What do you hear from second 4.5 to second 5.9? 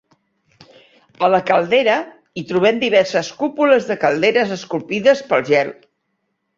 esculpides pel gel.